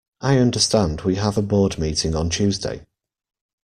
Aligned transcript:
I 0.19 0.39
understand 0.39 1.01
we 1.01 1.17
have 1.17 1.37
a 1.37 1.43
board 1.43 1.77
meeting 1.77 2.15
on 2.15 2.31
Tuesday 2.31 2.87